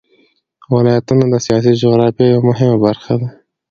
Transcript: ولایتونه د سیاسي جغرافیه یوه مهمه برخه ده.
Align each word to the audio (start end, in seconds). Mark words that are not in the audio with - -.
ولایتونه 0.75 1.25
د 1.31 1.35
سیاسي 1.45 1.71
جغرافیه 1.81 2.25
یوه 2.33 2.43
مهمه 2.49 2.77
برخه 2.85 3.13
ده. 3.21 3.27